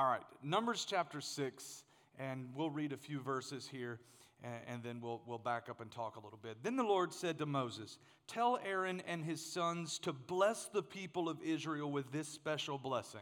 [0.00, 1.84] All right, Numbers chapter 6,
[2.18, 4.00] and we'll read a few verses here,
[4.42, 6.56] and, and then we'll, we'll back up and talk a little bit.
[6.62, 11.28] Then the Lord said to Moses, Tell Aaron and his sons to bless the people
[11.28, 13.20] of Israel with this special blessing.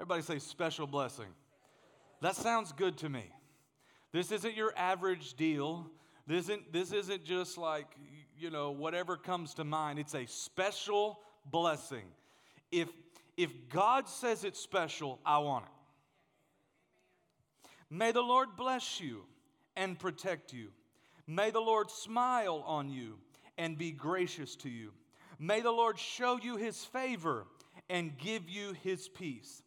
[0.00, 1.26] Everybody say, special blessing.
[2.22, 3.30] That sounds good to me.
[4.12, 5.90] This isn't your average deal.
[6.26, 7.88] This isn't, this isn't just like,
[8.34, 9.98] you know, whatever comes to mind.
[9.98, 12.06] It's a special blessing.
[12.72, 12.88] If,
[13.36, 15.70] if God says it's special, I want it.
[17.90, 19.24] May the Lord bless you
[19.76, 20.68] and protect you.
[21.26, 23.18] May the Lord smile on you
[23.56, 24.92] and be gracious to you.
[25.38, 27.46] May the Lord show you his favor
[27.88, 29.62] and give you his peace.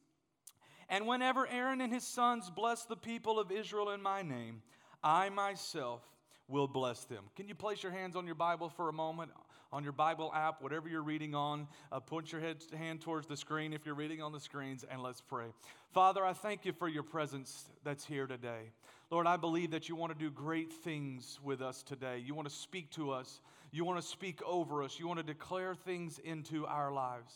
[0.89, 4.61] And whenever Aaron and his sons bless the people of Israel in my name,
[5.03, 6.01] I myself
[6.47, 7.25] will bless them.
[7.35, 9.31] Can you place your hands on your Bible for a moment?
[9.71, 13.35] On your Bible app, whatever you're reading on, uh, point your head, hand towards the
[13.35, 15.47] screen if you're reading on the screens, and let's pray.
[15.93, 18.71] Father, I thank you for your presence that's here today.
[19.09, 22.21] Lord, I believe that you want to do great things with us today.
[22.25, 25.25] You want to speak to us, you want to speak over us, you want to
[25.25, 27.33] declare things into our lives.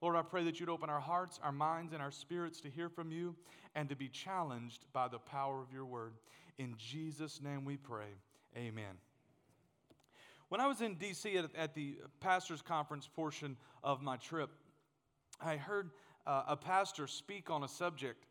[0.00, 2.88] Lord, I pray that you'd open our hearts, our minds, and our spirits to hear
[2.88, 3.36] from you
[3.74, 6.14] and to be challenged by the power of your word.
[6.58, 8.08] In Jesus' name we pray.
[8.56, 9.09] Amen.
[10.50, 11.38] When I was in D.C.
[11.38, 14.50] at, at the pastor's conference portion of my trip,
[15.40, 15.90] I heard
[16.26, 18.26] uh, a pastor speak on a subject,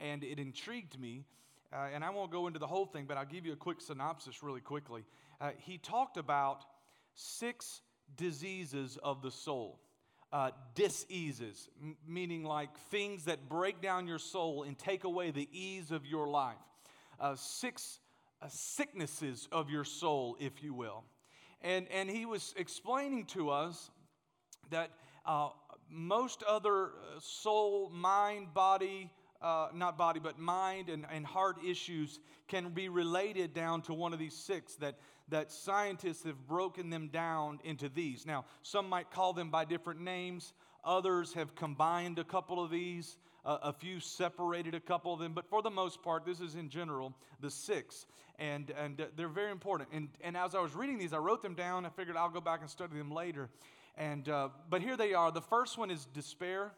[0.00, 1.24] and it intrigued me.
[1.72, 3.80] Uh, and I won't go into the whole thing, but I'll give you a quick
[3.80, 5.04] synopsis really quickly.
[5.40, 6.64] Uh, he talked about
[7.14, 7.82] six
[8.16, 9.78] diseases of the soul
[10.32, 15.48] uh, diseases, m- meaning like things that break down your soul and take away the
[15.52, 16.56] ease of your life.
[17.20, 18.00] Uh, six
[18.42, 21.04] uh, sicknesses of your soul, if you will.
[21.62, 23.90] And, and he was explaining to us
[24.70, 24.90] that
[25.26, 25.50] uh,
[25.90, 26.88] most other uh,
[27.20, 29.10] soul, mind, body,
[29.42, 34.12] uh, not body, but mind and, and heart issues can be related down to one
[34.12, 34.96] of these six that,
[35.28, 38.26] that scientists have broken them down into these.
[38.26, 40.52] Now, some might call them by different names,
[40.84, 43.16] others have combined a couple of these.
[43.44, 46.68] A few separated a couple of them, but for the most part, this is in
[46.68, 48.04] general the six,
[48.38, 49.88] and, and uh, they're very important.
[49.92, 51.86] And, and as I was reading these, I wrote them down.
[51.86, 53.48] I figured I'll go back and study them later.
[53.96, 55.30] And, uh, but here they are.
[55.32, 56.72] The first one is despair.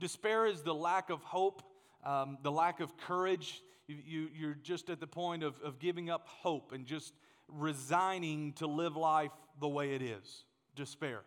[0.00, 1.62] Despair is the lack of hope,
[2.04, 3.62] um, the lack of courage.
[3.88, 7.14] You, you, are just at the point of, of giving up hope and just
[7.48, 10.44] resigning to live life the way it is.
[10.76, 11.22] Despair.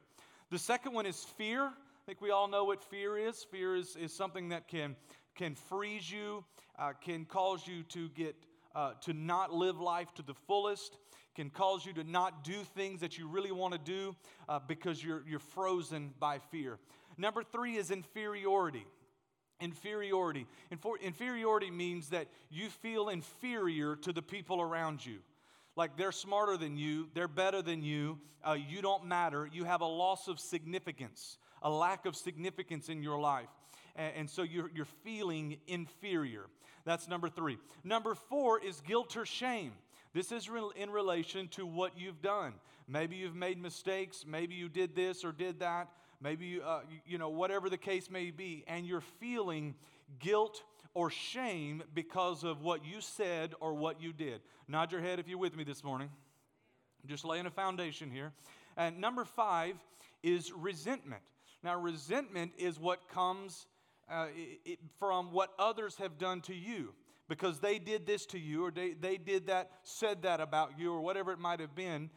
[0.51, 1.71] The second one is fear.
[2.01, 3.45] I think we all know what fear is.
[3.51, 4.95] Fear is, is something that can,
[5.35, 6.43] can freeze you,
[6.79, 8.35] uh, can cause you to get
[8.73, 10.97] uh, to not live life to the fullest,
[11.35, 14.15] can cause you to not do things that you really want to do
[14.49, 16.79] uh, because you're, you're frozen by fear.
[17.19, 18.87] Number three is inferiority.
[19.59, 20.47] Inferiority.
[20.73, 25.19] Infor- inferiority means that you feel inferior to the people around you.
[25.75, 29.47] Like they're smarter than you, they're better than you, uh, you don't matter.
[29.51, 33.49] You have a loss of significance, a lack of significance in your life.
[33.95, 36.45] And, and so you're, you're feeling inferior.
[36.85, 37.57] That's number three.
[37.83, 39.73] Number four is guilt or shame.
[40.13, 42.53] This is in relation to what you've done.
[42.87, 44.25] Maybe you've made mistakes.
[44.27, 45.87] Maybe you did this or did that
[46.21, 49.75] maybe, uh, you know, whatever the case may be, and you're feeling
[50.19, 50.63] guilt
[50.93, 54.41] or shame because of what you said or what you did.
[54.67, 56.09] Nod your head if you're with me this morning.
[57.07, 58.31] Just laying a foundation here.
[58.77, 59.75] And number five
[60.21, 61.21] is resentment.
[61.63, 63.67] Now, resentment is what comes
[64.09, 64.27] uh,
[64.65, 66.93] it, from what others have done to you
[67.31, 70.91] because they did this to you or they, they did that, said that about you,
[70.91, 72.09] or whatever it might have been.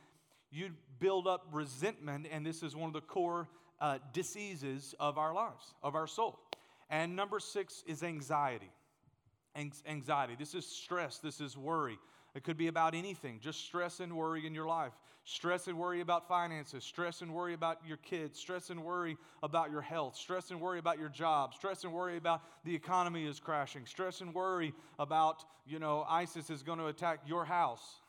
[0.51, 3.49] You build up resentment, and this is one of the core
[3.81, 6.41] uh, diseases of our lives, of our soul.
[6.91, 8.71] And number six is anxiety.
[9.87, 10.35] Anxiety.
[10.37, 11.99] This is stress, this is worry.
[12.35, 14.93] It could be about anything, just stress and worry in your life.
[15.27, 19.71] Stress and worry about finances, stress and worry about your kids, stress and worry about
[19.71, 23.41] your health, stress and worry about your job, stress and worry about the economy is
[23.41, 28.03] crashing, stress and worry about, you know, ISIS is going to attack your house.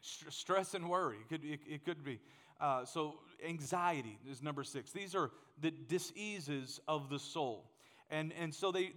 [0.00, 2.18] Stress and worry, it could, it, it could be.
[2.58, 4.92] Uh, so, anxiety is number six.
[4.92, 5.30] These are
[5.60, 7.70] the diseases of the soul.
[8.10, 8.92] And, and so, they,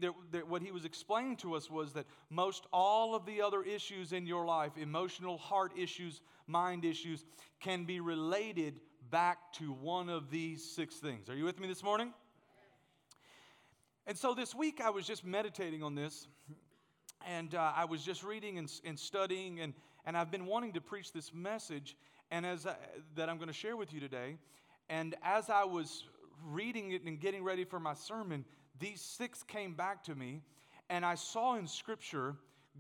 [0.48, 4.26] what he was explaining to us was that most all of the other issues in
[4.26, 7.26] your life, emotional, heart issues, mind issues,
[7.60, 8.80] can be related
[9.10, 11.30] back to one of these six things.
[11.30, 12.14] Are you with me this morning?
[14.08, 16.28] And so, this week I was just meditating on this,
[17.28, 19.74] and uh, I was just reading and, and studying, and,
[20.06, 21.98] and I've been wanting to preach this message
[22.32, 22.76] and as I,
[23.16, 24.38] that I'm going to share with you today.
[24.90, 26.06] And as I was
[26.44, 28.46] reading it and getting ready for my sermon,
[28.82, 30.42] these six came back to me,
[30.90, 32.36] and I saw in Scripture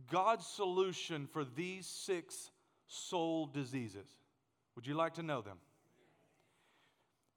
[0.10, 2.52] God's solution for these six
[2.88, 4.08] soul diseases.
[4.76, 5.58] Would you like to know them?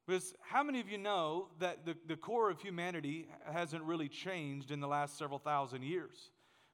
[0.07, 4.71] Because how many of you know that the, the core of humanity hasn't really changed
[4.71, 6.31] in the last several thousand years?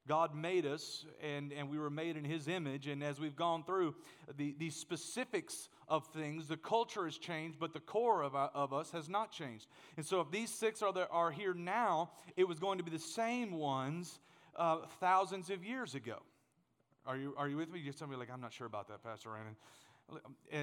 [0.08, 2.86] God made us, and, and we were made in His image.
[2.86, 3.94] And as we've gone through
[4.36, 8.90] the, the specifics of things, the culture has changed, but the core of, of us
[8.92, 9.66] has not changed.
[9.96, 12.90] And so, if these six are, there, are here now, it was going to be
[12.90, 14.20] the same ones
[14.56, 16.16] uh, thousands of years ago.
[17.06, 17.80] Are you, are you with me?
[17.80, 19.56] You tell me, like, I'm not sure about that, Pastor Raymond.
[20.12, 20.58] Uh,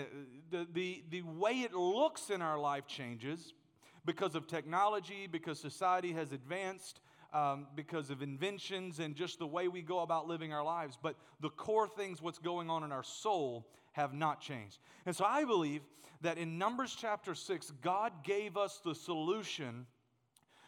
[0.51, 3.53] the, the, the way it looks in our life changes
[4.05, 6.99] because of technology, because society has advanced,
[7.33, 10.97] um, because of inventions, and just the way we go about living our lives.
[11.01, 14.77] But the core things, what's going on in our soul, have not changed.
[15.05, 15.81] And so I believe
[16.21, 19.85] that in Numbers chapter 6, God gave us the solution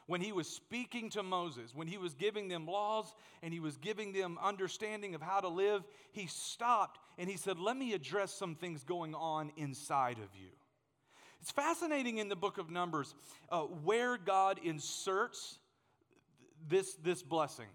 [0.10, 3.14] when he was speaking to Moses, when he was giving them laws
[3.44, 7.60] and he was giving them understanding of how to live, he stopped and he said,
[7.60, 10.50] Let me address some things going on inside of you.
[11.42, 13.14] It's fascinating in the book of Numbers
[13.52, 15.60] uh, where God inserts
[16.68, 17.68] this, this blessing.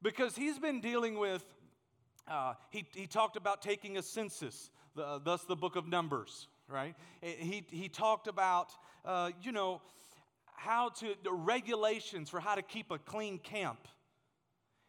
[0.00, 1.44] Because he's been dealing with,
[2.28, 6.94] uh, he, he talked about taking a census, the, thus the book of Numbers, right?
[7.20, 8.72] He, he talked about,
[9.04, 9.80] uh, you know,
[10.44, 13.88] how to, the regulations for how to keep a clean camp.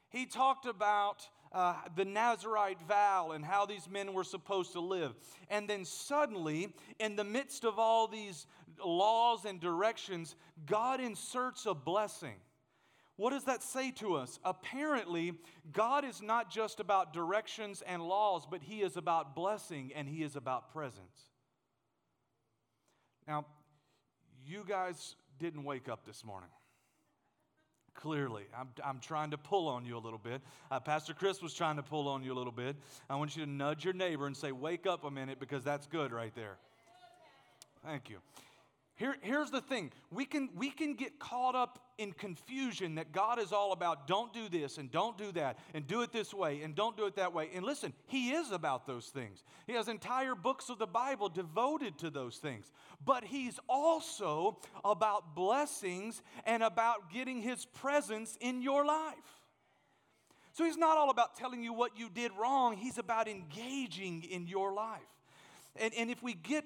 [0.09, 5.13] He talked about uh, the Nazarite vow and how these men were supposed to live.
[5.49, 8.45] And then suddenly, in the midst of all these
[8.83, 10.35] laws and directions,
[10.65, 12.35] God inserts a blessing.
[13.15, 14.39] What does that say to us?
[14.44, 15.33] Apparently,
[15.71, 20.24] God is not just about directions and laws, but He is about blessing and He
[20.24, 21.30] is about presence.
[23.27, 23.45] Now,
[24.45, 26.50] you guys didn't wake up this morning.
[27.94, 30.42] Clearly, I'm, I'm trying to pull on you a little bit.
[30.71, 32.75] Uh, Pastor Chris was trying to pull on you a little bit.
[33.07, 35.86] I want you to nudge your neighbor and say, Wake up a minute, because that's
[35.86, 36.57] good right there.
[37.86, 38.18] Thank you.
[38.95, 43.40] Here, here's the thing we can, we can get caught up in confusion that God
[43.40, 46.62] is all about don't do this and don't do that and do it this way
[46.62, 47.50] and don't do it that way.
[47.56, 49.44] And listen, He is about those things.
[49.66, 52.72] He has entire books of the Bible devoted to those things.
[53.04, 59.16] But He's also about blessings and about getting His presence in your life.
[60.51, 64.45] So He's not all about telling you what you did wrong, He's about engaging in
[64.45, 65.01] your life.
[65.78, 66.63] And, and if we get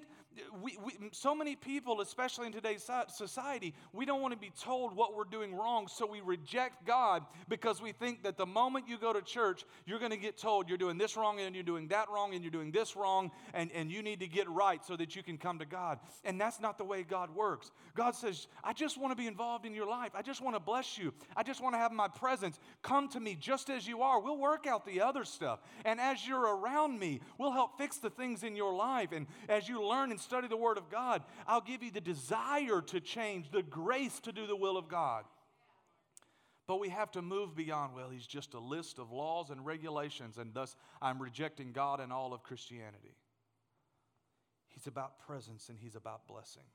[0.62, 4.95] we, we, so many people, especially in today's society, we don't want to be told
[4.95, 8.98] what we're doing wrong, so we reject God because we think that the moment you
[8.98, 11.88] go to church, you're going to get told you're doing this wrong and you're doing
[11.89, 14.95] that wrong and you're doing this wrong, and, and you need to get right so
[14.95, 16.00] that you can come to God.
[16.24, 17.72] And that's not the way God works.
[17.95, 20.12] God says, I just want to be involved in your life.
[20.16, 21.13] I just want to bless you.
[21.36, 22.60] I just want to have my presence.
[22.81, 24.22] Come to me just as you are.
[24.22, 25.60] We'll work out the other stuff.
[25.86, 29.12] And as you're around me, we'll help fix the things in your life.
[29.12, 32.82] And as you learn and study the Word of God, I'll give you the desire
[32.88, 35.24] to change, the grace to do the will of God.
[36.68, 40.38] But we have to move beyond, well, he's just a list of laws and regulations,
[40.38, 43.16] and thus I'm rejecting God and all of Christianity.
[44.68, 46.66] He's about presence and he's about blessings.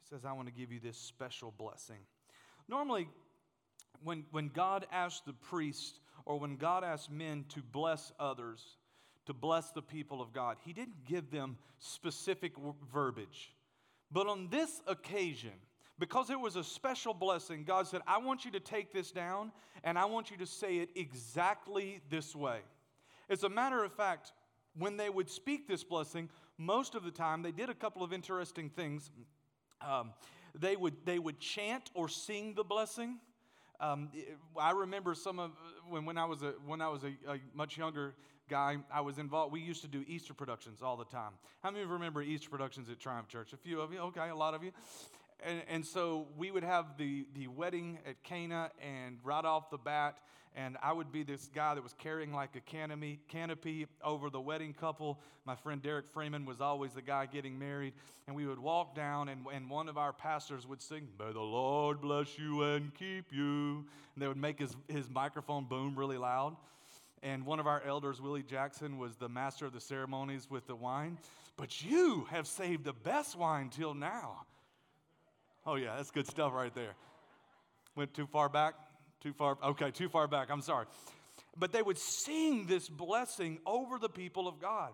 [0.00, 2.00] He says, I want to give you this special blessing.
[2.68, 3.08] Normally,
[4.04, 8.76] when, when God asks the priest or when God asks men to bless others,
[9.26, 10.56] to bless the people of God.
[10.64, 12.52] He didn't give them specific
[12.92, 13.54] verbiage.
[14.10, 15.52] But on this occasion,
[15.98, 19.52] because it was a special blessing, God said, I want you to take this down
[19.84, 22.60] and I want you to say it exactly this way.
[23.28, 24.32] As a matter of fact,
[24.76, 28.12] when they would speak this blessing, most of the time they did a couple of
[28.12, 29.10] interesting things.
[29.80, 30.12] Um,
[30.54, 33.18] they, would, they would chant or sing the blessing.
[33.80, 34.10] Um,
[34.58, 35.52] I remember some of
[35.88, 38.14] when, when I was a, when I was a, a much younger
[38.48, 39.52] guy, I was involved.
[39.52, 41.32] We used to do Easter productions all the time.
[41.62, 43.52] How many of you remember Easter productions at Triumph Church?
[43.52, 44.72] A few of you, okay, a lot of you.
[45.44, 49.78] And, and so we would have the, the wedding at Cana, and right off the
[49.78, 50.18] bat,
[50.56, 54.40] and I would be this guy that was carrying like a canopy, canopy over the
[54.40, 55.20] wedding couple.
[55.44, 57.94] My friend Derek Freeman was always the guy getting married.
[58.26, 61.40] And we would walk down, and, and one of our pastors would sing, May the
[61.40, 63.84] Lord bless you and keep you.
[64.14, 66.56] And they would make his, his microphone boom really loud.
[67.22, 70.74] And one of our elders, Willie Jackson, was the master of the ceremonies with the
[70.74, 71.18] wine.
[71.56, 74.46] But you have saved the best wine till now.
[75.66, 76.94] Oh, yeah, that's good stuff right there.
[77.96, 78.74] Went too far back?
[79.22, 79.58] Too far?
[79.62, 80.48] Okay, too far back.
[80.50, 80.86] I'm sorry.
[81.56, 84.92] But they would sing this blessing over the people of God.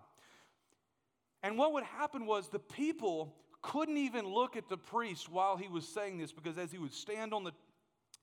[1.43, 5.67] And what would happen was the people couldn't even look at the priest while he
[5.67, 7.51] was saying this because as he would stand on the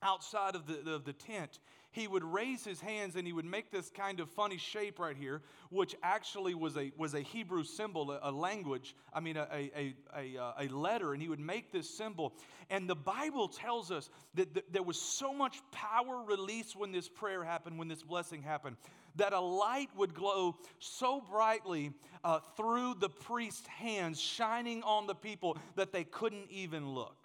[0.03, 1.59] outside of the, of the tent,
[1.95, 5.15] he would raise his hands and he would make this kind of funny shape right
[5.15, 9.47] here, which actually was a, was a Hebrew symbol, a, a language, I mean, a,
[9.49, 12.33] a, a, uh, a, letter, and he would make this symbol.
[12.69, 17.07] And the Bible tells us that, that there was so much power released when this
[17.07, 18.75] prayer happened, when this blessing happened,
[19.15, 21.93] that a light would glow so brightly
[22.25, 27.15] uh, through the priest's hands, shining on the people that they couldn't even look.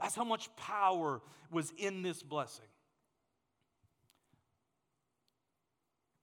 [0.00, 1.20] That's how much power
[1.52, 2.64] was in this blessing.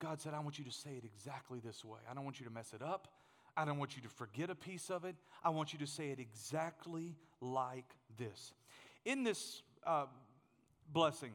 [0.00, 1.98] God said, I want you to say it exactly this way.
[2.10, 3.08] I don't want you to mess it up.
[3.56, 5.16] I don't want you to forget a piece of it.
[5.44, 7.86] I want you to say it exactly like
[8.16, 8.52] this.
[9.04, 10.06] In this uh,
[10.92, 11.32] blessing,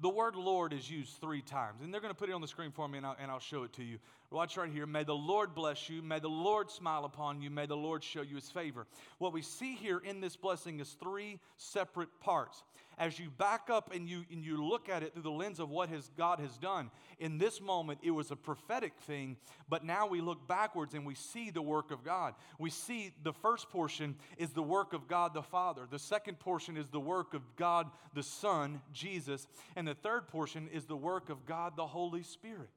[0.00, 1.82] the word Lord is used three times.
[1.82, 3.40] And they're going to put it on the screen for me, and I'll, and I'll
[3.40, 3.98] show it to you.
[4.32, 4.86] Watch right here.
[4.86, 6.02] May the Lord bless you.
[6.02, 7.50] May the Lord smile upon you.
[7.50, 8.86] May the Lord show you his favor.
[9.18, 12.62] What we see here in this blessing is three separate parts.
[12.96, 15.70] As you back up and you, and you look at it through the lens of
[15.70, 19.36] what has, God has done, in this moment it was a prophetic thing,
[19.68, 22.34] but now we look backwards and we see the work of God.
[22.58, 26.76] We see the first portion is the work of God the Father, the second portion
[26.76, 31.30] is the work of God the Son, Jesus, and the third portion is the work
[31.30, 32.68] of God the Holy Spirit.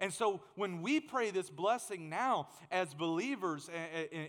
[0.00, 3.70] And so when we pray this blessing now as believers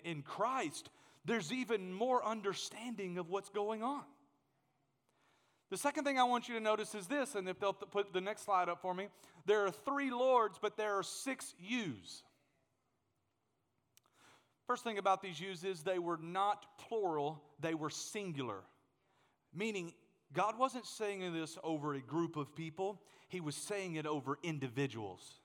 [0.04, 0.90] in Christ,
[1.26, 4.04] there's even more understanding of what's going on.
[5.70, 8.20] The second thing I want you to notice is this, and if they'll put the
[8.20, 9.08] next slide up for me,
[9.46, 12.24] there are three Lords, but there are six yous.
[14.68, 18.64] First thing about these yous is they were not plural, they were singular.
[19.54, 19.94] Meaning,
[20.34, 25.41] God wasn't saying this over a group of people, He was saying it over individuals.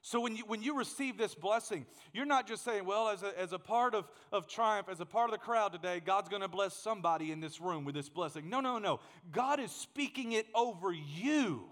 [0.00, 3.38] So when you, when you receive this blessing, you're not just saying, well, as a,
[3.38, 6.42] as a part of, of triumph, as a part of the crowd today, God's going
[6.42, 8.48] to bless somebody in this room with this blessing.
[8.48, 9.00] No, no, no.
[9.32, 11.64] God is speaking it over you.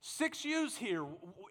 [0.00, 1.04] Six yous here,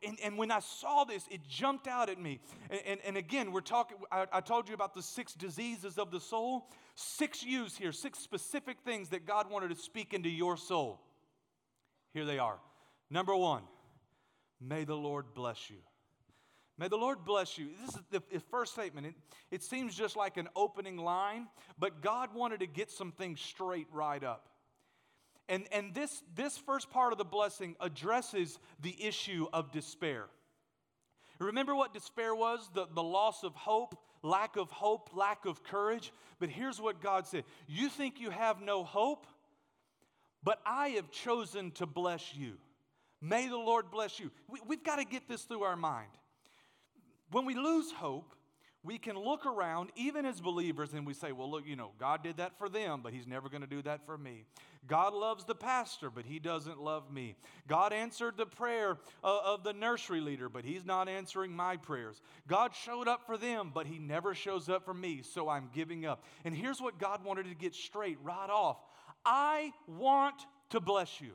[0.05, 2.39] and, and, when I saw this, it jumped out at me.
[2.69, 6.11] And, and, and again, we're talking, I, I, told you about the six diseases of
[6.11, 6.69] the soul.
[6.95, 11.01] Six yous here, six specific things that God wanted to speak into your soul.
[12.13, 12.57] Here they are.
[13.09, 13.63] Number one,
[14.59, 15.77] May the Lord bless you.
[16.77, 17.69] May the Lord bless you.
[17.81, 19.07] This is the, the first statement.
[19.07, 19.15] It,
[19.49, 21.47] it seems just like an opening line,
[21.79, 24.49] but God wanted to get some things straight right up.
[25.49, 30.25] And, and this, this first part of the blessing addresses the issue of despair.
[31.39, 32.69] Remember what despair was?
[32.73, 36.11] The, the loss of hope, lack of hope, lack of courage.
[36.39, 39.25] But here's what God said You think you have no hope,
[40.43, 42.53] but I have chosen to bless you.
[43.21, 44.31] May the Lord bless you.
[44.47, 46.11] We, we've got to get this through our mind.
[47.31, 48.33] When we lose hope,
[48.83, 52.23] we can look around, even as believers, and we say, well, look, you know, God
[52.23, 54.45] did that for them, but He's never going to do that for me.
[54.87, 57.35] God loves the pastor, but He doesn't love me.
[57.67, 62.21] God answered the prayer of the nursery leader, but He's not answering my prayers.
[62.47, 66.05] God showed up for them, but He never shows up for me, so I'm giving
[66.05, 66.23] up.
[66.45, 68.77] And here's what God wanted to get straight right off
[69.25, 70.35] I want
[70.69, 71.31] to bless you.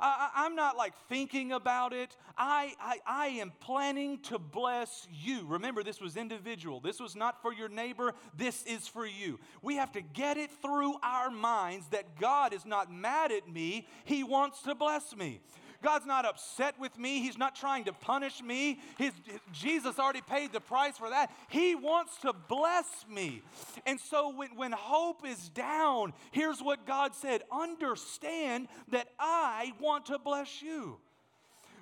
[0.00, 2.16] I, am not like thinking about it.
[2.36, 5.44] I, I, I am planning to bless you.
[5.46, 6.80] Remember, this was individual.
[6.80, 8.14] This was not for your neighbor.
[8.36, 9.40] This is for you.
[9.60, 13.88] We have to get it through our minds that God is not mad at me,
[14.04, 15.40] He wants to bless me.
[15.82, 17.20] God's not upset with me.
[17.20, 18.80] He's not trying to punish me.
[18.96, 19.12] His,
[19.52, 21.30] Jesus already paid the price for that.
[21.48, 23.42] He wants to bless me.
[23.86, 30.06] And so when, when hope is down, here's what God said understand that I want
[30.06, 30.98] to bless you.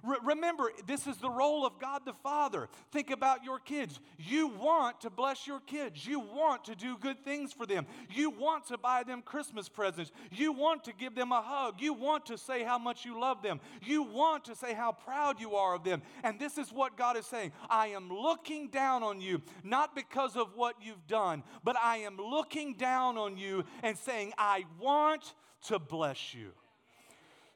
[0.07, 2.69] Re- remember, this is the role of God the Father.
[2.93, 3.99] Think about your kids.
[4.19, 8.31] You want to bless your kids, you want to do good things for them, you
[8.31, 12.27] want to buy them Christmas presents, you want to give them a hug, you want
[12.27, 15.75] to say how much you love them, you want to say how proud you are
[15.75, 16.03] of them.
[16.23, 20.37] And this is what God is saying I am looking down on you, not because
[20.37, 25.35] of what you've done, but I am looking down on you and saying, I want
[25.63, 26.53] to bless you.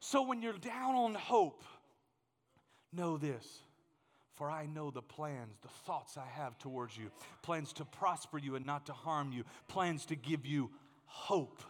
[0.00, 1.62] So when you're down on hope,
[2.92, 3.60] Know this,
[4.34, 7.10] for I know the plans, the thoughts I have towards you
[7.42, 10.70] plans to prosper you and not to harm you, plans to give you
[11.06, 11.62] hope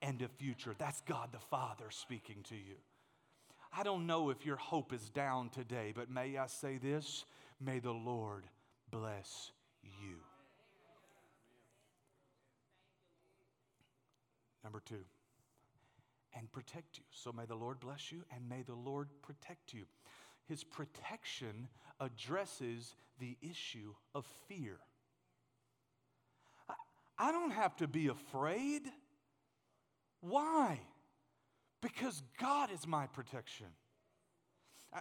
[0.00, 0.74] and a future.
[0.78, 2.76] That's God the Father speaking to you.
[3.76, 7.24] I don't know if your hope is down today, but may I say this?
[7.60, 8.44] May the Lord
[8.90, 9.52] bless
[9.82, 10.16] you.
[14.62, 15.04] Number two,
[16.36, 17.04] and protect you.
[17.10, 19.84] So may the Lord bless you and may the Lord protect you
[20.52, 21.66] his protection
[21.98, 24.76] addresses the issue of fear.
[27.18, 28.82] I don't have to be afraid.
[30.20, 30.78] Why?
[31.80, 33.68] Because God is my protection.
[34.92, 35.00] I,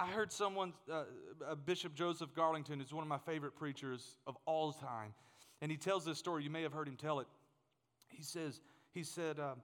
[0.00, 1.04] I heard someone, uh,
[1.48, 5.14] uh, Bishop Joseph Garlington is one of my favorite preachers of all time,
[5.62, 6.42] and he tells this story.
[6.42, 7.28] You may have heard him tell it.
[8.08, 9.54] He says, he said, uh,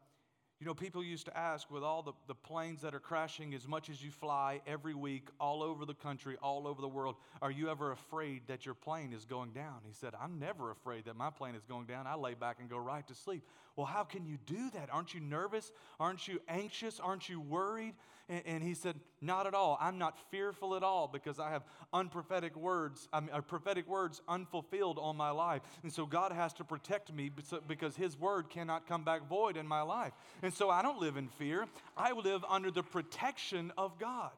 [0.65, 3.69] you know, people used to ask with all the, the planes that are crashing as
[3.69, 7.51] much as you fly every week all over the country, all over the world, are
[7.51, 9.81] you ever afraid that your plane is going down?
[9.87, 12.07] He said, I'm never afraid that my plane is going down.
[12.07, 13.43] I lay back and go right to sleep.
[13.77, 14.89] Well, how can you do that?
[14.93, 15.73] Aren't you nervous?
[15.99, 17.01] Aren't you anxious?
[17.01, 17.95] Aren't you worried?
[18.29, 19.77] And, and he said, Not at all.
[19.81, 24.23] I'm not fearful at all because I have unprophetic words, I mean, uh, prophetic words
[24.29, 25.63] unfulfilled on my life.
[25.83, 27.31] And so God has to protect me
[27.67, 30.13] because his word cannot come back void in my life.
[30.43, 31.67] And so I don't live in fear.
[31.97, 34.31] I live under the protection of God.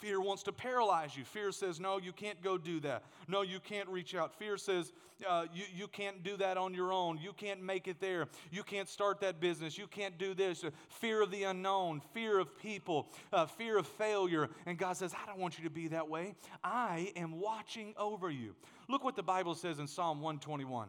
[0.00, 1.24] Fear wants to paralyze you.
[1.24, 3.04] Fear says, no, you can't go do that.
[3.28, 4.34] No, you can't reach out.
[4.38, 4.92] Fear says,
[5.28, 7.18] uh, you, you can't do that on your own.
[7.18, 8.26] You can't make it there.
[8.50, 9.76] You can't start that business.
[9.76, 10.64] You can't do this.
[10.64, 14.48] Uh, fear of the unknown, fear of people, uh, fear of failure.
[14.64, 16.34] And God says, I don't want you to be that way.
[16.64, 18.54] I am watching over you.
[18.88, 20.88] Look what the Bible says in Psalm 121.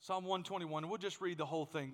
[0.00, 1.92] Psalm 121, we'll just read the whole thing.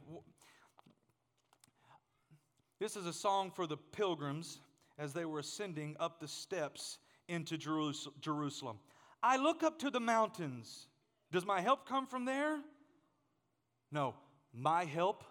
[2.79, 4.61] This is a song for the pilgrims
[4.99, 6.99] as they were ascending up the steps
[7.29, 8.79] into Jerusalem.
[9.23, 10.87] I look up to the mountains.
[11.33, 12.61] Does my help come from there?
[13.91, 14.15] No,
[14.53, 15.25] my help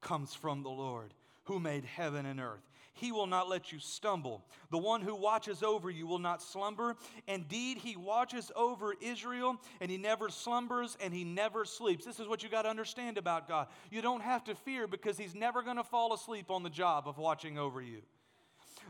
[0.00, 2.62] comes from the Lord who made heaven and earth.
[2.92, 4.44] He will not let you stumble.
[4.70, 6.96] The one who watches over you will not slumber.
[7.26, 12.04] Indeed, he watches over Israel, and he never slumbers and he never sleeps.
[12.04, 13.68] This is what you got to understand about God.
[13.90, 17.08] You don't have to fear because he's never going to fall asleep on the job
[17.08, 18.02] of watching over you.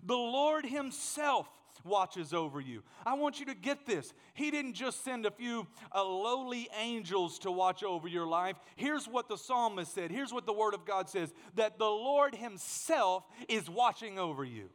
[0.04, 1.49] The Lord Himself
[1.85, 2.83] watches over you.
[3.07, 4.12] I want you to get this.
[4.35, 8.57] He didn't just send a few uh, lowly angels to watch over your life.
[8.76, 10.11] Here's what the psalmist said.
[10.11, 14.69] Here's what the Word of God says that the Lord Himself is watching over you.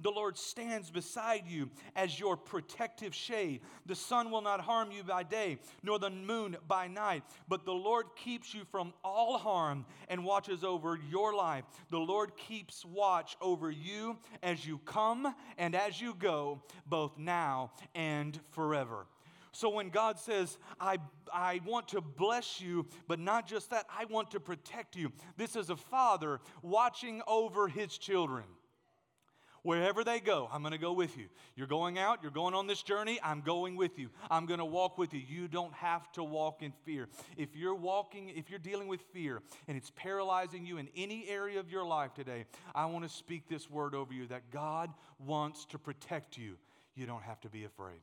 [0.00, 3.62] The Lord stands beside you as your protective shade.
[3.86, 7.22] The sun will not harm you by day, nor the moon by night.
[7.48, 11.64] But the Lord keeps you from all harm and watches over your life.
[11.90, 17.72] The Lord keeps watch over you as you come and as you go, both now
[17.94, 19.06] and forever.
[19.52, 20.98] So when God says, I,
[21.32, 25.56] I want to bless you, but not just that, I want to protect you, this
[25.56, 28.44] is a father watching over his children.
[29.66, 31.24] Wherever they go, I'm going to go with you.
[31.56, 34.10] You're going out, you're going on this journey, I'm going with you.
[34.30, 35.20] I'm going to walk with you.
[35.28, 37.08] You don't have to walk in fear.
[37.36, 41.58] If you're walking, if you're dealing with fear and it's paralyzing you in any area
[41.58, 42.44] of your life today,
[42.76, 46.58] I want to speak this word over you that God wants to protect you.
[46.94, 47.98] You don't have to be afraid.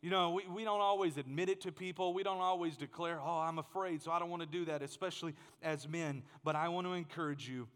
[0.00, 2.14] You know, we, we don't always admit it to people.
[2.14, 5.34] We don't always declare, oh, I'm afraid, so I don't want to do that, especially
[5.60, 6.22] as men.
[6.44, 7.66] But I want to encourage you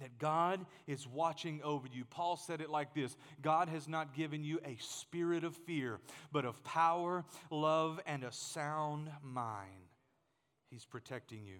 [0.00, 2.04] that God is watching over you.
[2.04, 6.00] Paul said it like this God has not given you a spirit of fear,
[6.32, 9.70] but of power, love, and a sound mind.
[10.70, 11.58] He's protecting you.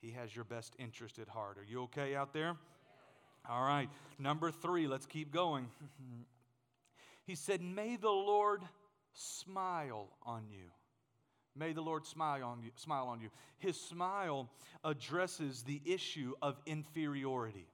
[0.00, 1.58] He has your best interest at heart.
[1.58, 2.56] Are you okay out there?
[3.48, 3.88] All right.
[4.18, 5.68] Number three, let's keep going.
[7.26, 8.62] he said, May the Lord
[9.12, 10.70] smile on you.
[11.56, 12.70] May the Lord smile on you.
[12.76, 13.30] Smile on you.
[13.58, 14.48] His smile
[14.84, 17.66] addresses the issue of inferiority.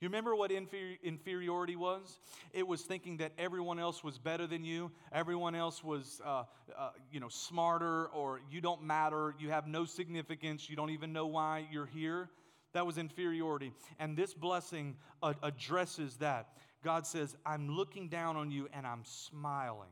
[0.00, 2.18] You remember what inferi- inferiority was?
[2.54, 6.44] It was thinking that everyone else was better than you, everyone else was, uh,
[6.76, 11.12] uh, you know, smarter, or you don't matter, you have no significance, you don't even
[11.12, 12.30] know why you're here.
[12.72, 13.72] That was inferiority.
[13.98, 16.48] And this blessing uh, addresses that.
[16.82, 19.90] God says, I'm looking down on you and I'm smiling.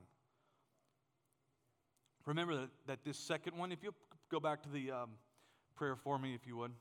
[2.29, 3.95] Remember that, this second one, if you
[4.31, 5.13] go back to the um,
[5.75, 6.73] prayer for me, if you would,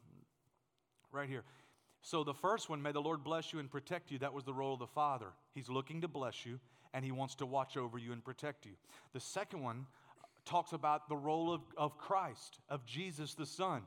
[1.13, 1.45] right here.
[2.01, 4.53] So the first one, may the Lord bless you and protect you, that was the
[4.53, 5.27] role of the Father.
[5.55, 6.59] He's looking to bless you
[6.93, 8.73] and he wants to watch over you and protect you.
[9.13, 9.85] The second one
[10.43, 13.83] talks about the role of, of Christ, of Jesus the Son.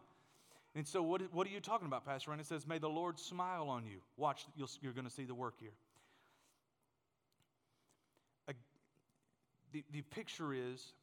[0.74, 2.32] And so, what, what are you talking about, Pastor?
[2.32, 3.98] And it says, May the Lord smile on you.
[4.16, 4.46] Watch,
[4.80, 5.74] you're going to see the work here.
[9.72, 10.94] the, the picture is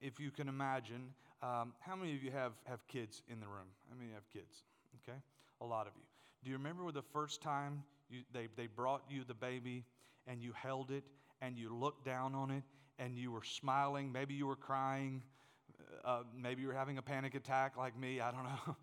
[0.00, 3.68] if you can imagine, um, how many of you have, have kids in the room?
[3.90, 4.62] How many have kids?
[5.02, 5.18] Okay,
[5.60, 6.02] a lot of you.
[6.42, 9.84] Do you remember the first time you, they, they brought you the baby
[10.26, 11.04] and you held it
[11.40, 12.62] and you looked down on it
[12.98, 14.12] and you were smiling?
[14.12, 15.22] Maybe you were crying.
[16.04, 18.20] Uh, maybe you were having a panic attack like me.
[18.20, 18.76] I don't know.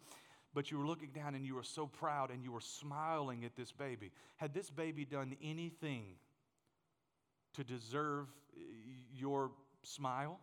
[0.53, 3.55] but you were looking down and you were so proud and you were smiling at
[3.55, 4.11] this baby.
[4.37, 6.03] Had this baby done anything
[7.53, 8.27] to deserve
[9.13, 9.51] your
[9.83, 10.39] smile?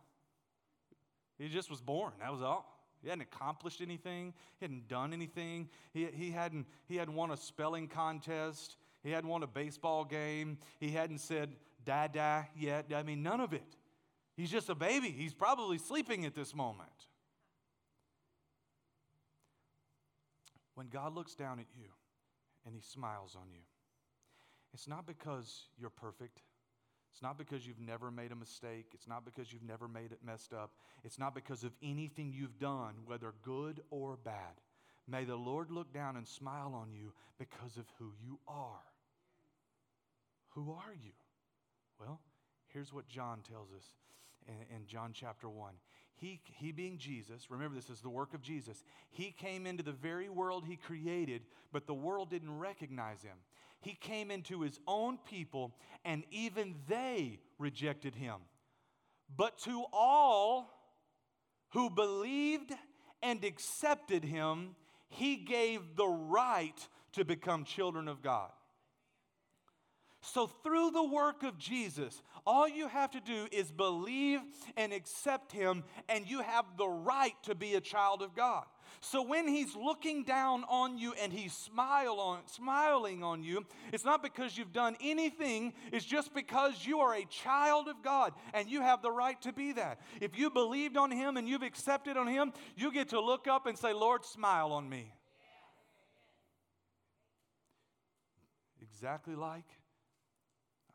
[1.39, 2.11] He just was born.
[2.19, 2.79] That was all.
[3.01, 4.33] He hadn't accomplished anything.
[4.59, 5.69] He hadn't done anything.
[5.93, 8.75] He, he, hadn't, he hadn't won a spelling contest.
[9.03, 10.57] He hadn't won a baseball game.
[10.79, 12.91] He hadn't said dada yet.
[12.93, 13.77] I mean, none of it.
[14.35, 15.09] He's just a baby.
[15.09, 16.89] He's probably sleeping at this moment.
[20.75, 21.89] When God looks down at you
[22.65, 23.61] and he smiles on you,
[24.73, 26.41] it's not because you're perfect.
[27.11, 28.87] It's not because you've never made a mistake.
[28.93, 30.71] It's not because you've never made it messed up.
[31.03, 34.61] It's not because of anything you've done, whether good or bad.
[35.07, 38.83] May the Lord look down and smile on you because of who you are.
[40.49, 41.11] Who are you?
[41.99, 42.19] Well,
[42.67, 43.85] here's what John tells us
[44.47, 45.73] in, in, John chapter 1.
[46.15, 49.91] He, he being Jesus, remember this is the work of Jesus, he came into the
[49.91, 51.41] very world he created,
[51.71, 53.37] but the world didn't recognize him.
[53.81, 58.35] He came into his own people, and even they rejected him.
[59.35, 60.73] But to all
[61.69, 62.73] who believed
[63.21, 64.75] and accepted him,
[65.09, 68.51] he gave the right to become children of God.
[70.21, 74.41] So, through the work of Jesus, all you have to do is believe
[74.75, 78.65] and accept Him, and you have the right to be a child of God.
[79.01, 84.05] So, when He's looking down on you and He's smile on, smiling on you, it's
[84.05, 88.69] not because you've done anything, it's just because you are a child of God and
[88.69, 89.99] you have the right to be that.
[90.21, 93.65] If you believed on Him and you've accepted on Him, you get to look up
[93.65, 95.13] and say, Lord, smile on me.
[98.81, 99.65] Exactly like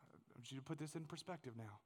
[0.03, 1.79] I want you to put this in perspective now.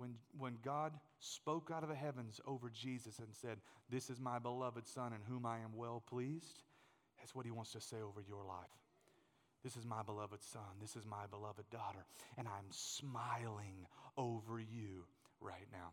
[0.00, 3.58] When, when God spoke out of the heavens over Jesus and said,
[3.90, 6.62] This is my beloved Son in whom I am well pleased,
[7.18, 8.56] that's what He wants to say over your life.
[9.62, 10.62] This is my beloved Son.
[10.80, 12.06] This is my beloved daughter.
[12.38, 13.86] And I'm smiling
[14.16, 15.04] over you
[15.38, 15.92] right now.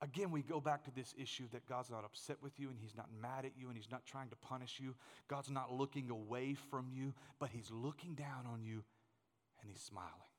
[0.00, 2.96] Again, we go back to this issue that God's not upset with you and He's
[2.96, 4.94] not mad at you and He's not trying to punish you.
[5.28, 8.82] God's not looking away from you, but He's looking down on you
[9.60, 10.29] and he's smiling.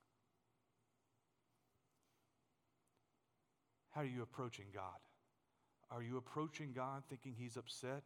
[3.91, 4.99] How are you approaching God?
[5.91, 8.03] Are you approaching God thinking he's upset?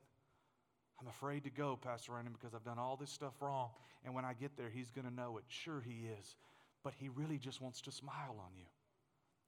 [1.00, 3.70] I'm afraid to go, Pastor Brandon, because I've done all this stuff wrong.
[4.04, 5.44] And when I get there, he's going to know it.
[5.48, 6.36] Sure, he is.
[6.84, 8.66] But he really just wants to smile on you.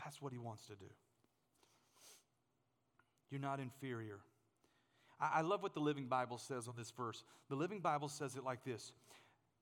[0.03, 0.89] That's what he wants to do.
[3.31, 4.19] You're not inferior.
[5.19, 7.23] I, I love what the Living Bible says on this verse.
[7.49, 8.91] The Living Bible says it like this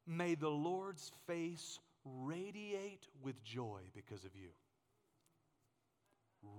[0.07, 4.49] May the Lord's face radiate with joy because of you.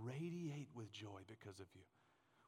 [0.03, 1.83] Radiate with joy because of you.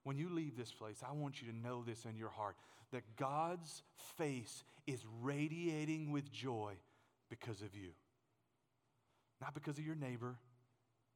[0.04, 2.56] When you leave this place, I want you to know this in your heart
[2.92, 3.82] that God's
[4.16, 6.74] face is radiating with joy
[7.28, 7.90] because of you.
[9.40, 10.36] Not because of your neighbor,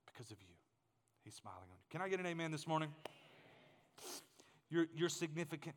[0.07, 0.55] because of you.
[1.25, 1.85] He's smiling on you.
[1.91, 2.91] Can I get an amen this morning?
[4.71, 5.75] You're, you're significant.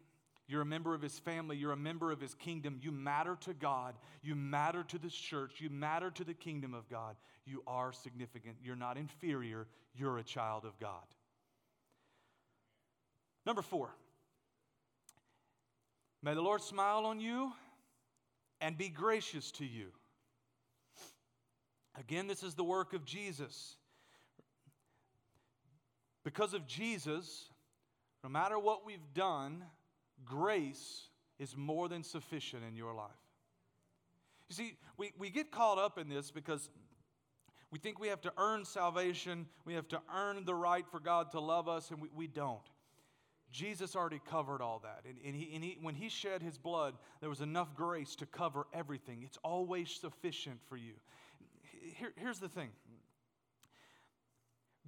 [0.47, 1.57] You're a member of his family.
[1.57, 2.79] You're a member of his kingdom.
[2.81, 3.95] You matter to God.
[4.21, 5.59] You matter to this church.
[5.59, 7.15] You matter to the kingdom of God.
[7.45, 8.57] You are significant.
[8.63, 9.67] You're not inferior.
[9.95, 11.03] You're a child of God.
[13.45, 13.89] Number four,
[16.23, 17.51] may the Lord smile on you
[18.61, 19.87] and be gracious to you.
[21.99, 23.77] Again, this is the work of Jesus.
[26.23, 27.45] Because of Jesus,
[28.23, 29.63] no matter what we've done,
[30.23, 33.09] grace is more than sufficient in your life.
[34.49, 36.69] You see, we, we get caught up in this because
[37.71, 41.31] we think we have to earn salvation, we have to earn the right for God
[41.31, 42.61] to love us, and we, we don't.
[43.51, 45.03] Jesus already covered all that.
[45.07, 48.25] And, and, he, and he, when he shed his blood, there was enough grace to
[48.25, 49.23] cover everything.
[49.23, 50.93] It's always sufficient for you.
[51.97, 52.69] Here, here's the thing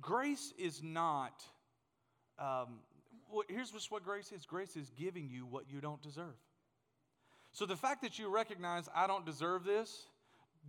[0.01, 1.43] grace is not
[2.39, 2.79] um,
[3.49, 6.35] here's just what grace is grace is giving you what you don't deserve.
[7.51, 10.05] So the fact that you recognize I don't deserve this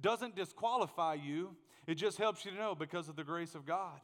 [0.01, 4.01] doesn't disqualify you, it just helps you to know because of the grace of God,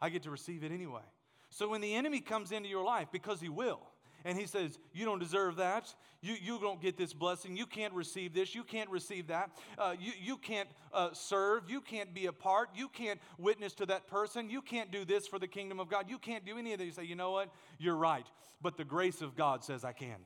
[0.00, 1.02] I get to receive it anyway.
[1.50, 3.80] So when the enemy comes into your life, because he will,
[4.24, 5.94] and he says, You don't deserve that.
[6.22, 7.56] You, you don't get this blessing.
[7.56, 8.54] You can't receive this.
[8.54, 9.50] You can't receive that.
[9.76, 11.68] Uh, you, you can't uh, serve.
[11.68, 12.70] You can't be a part.
[12.74, 14.48] You can't witness to that person.
[14.48, 16.06] You can't do this for the kingdom of God.
[16.08, 16.86] You can't do any of that.
[16.86, 17.50] You say, You know what?
[17.78, 18.26] You're right.
[18.62, 20.16] But the grace of God says I can.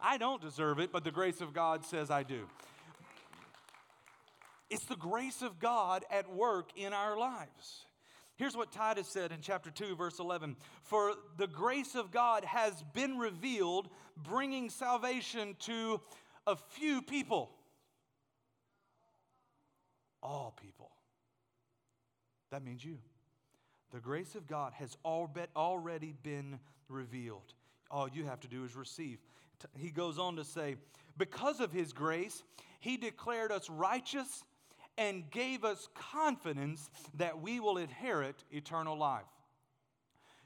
[0.00, 2.46] I don't deserve it, but the grace of God says I do.
[4.68, 7.86] It's the grace of God at work in our lives.
[8.36, 12.84] Here's what Titus said in chapter 2, verse 11 For the grace of God has
[12.92, 16.00] been revealed, bringing salvation to
[16.46, 17.50] a few people.
[20.22, 20.90] All people.
[22.50, 22.98] That means you.
[23.92, 27.54] The grace of God has already been revealed.
[27.90, 29.18] All you have to do is receive.
[29.78, 30.74] He goes on to say,
[31.16, 32.42] Because of his grace,
[32.80, 34.42] he declared us righteous
[34.96, 39.22] and gave us confidence that we will inherit eternal life.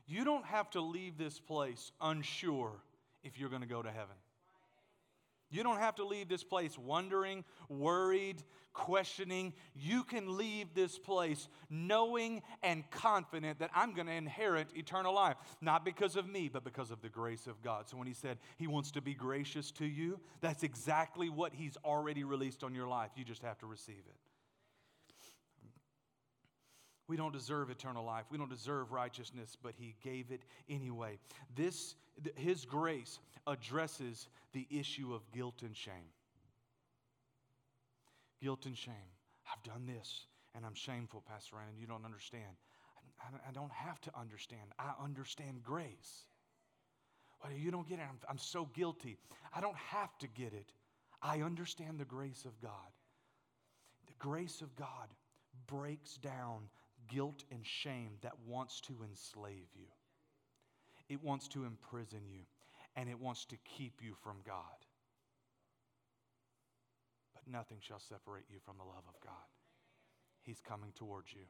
[0.07, 2.73] You don't have to leave this place unsure
[3.23, 4.17] if you're going to go to heaven.
[5.51, 8.43] You don't have to leave this place wondering, worried,
[8.75, 9.55] questioning.
[9.75, 15.37] You can leave this place knowing and confident that I'm going to inherit eternal life.
[15.63, 17.89] Not because of me, but because of the grace of God.
[17.89, 21.79] So when he said he wants to be gracious to you, that's exactly what he's
[21.83, 23.11] already released on your life.
[23.17, 24.17] You just have to receive it.
[27.09, 28.27] We don't deserve eternal life.
[28.31, 31.19] We don't deserve righteousness, but he gave it anyway.
[31.57, 31.95] This
[32.37, 36.13] his grace addresses the issue of guilt and shame.
[38.43, 38.95] Guilt and shame.
[39.51, 42.57] I've done this and I'm shameful, Pastor Ryan, you don't understand.
[43.21, 44.63] I, I don't have to understand.
[44.79, 46.25] I understand grace.
[47.43, 48.03] Well, you don't get it.
[48.09, 49.17] I'm, I'm so guilty.
[49.55, 50.73] I don't have to get it.
[51.23, 52.91] I understand the grace of God.
[54.07, 55.09] The grace of God
[55.67, 56.69] breaks down
[57.09, 59.87] guilt and shame that wants to enslave you.
[61.09, 62.43] It wants to imprison you
[62.97, 64.85] and it wants to keep you from God.
[67.35, 69.49] But nothing shall separate you from the love of God.
[70.43, 71.47] He's coming towards you.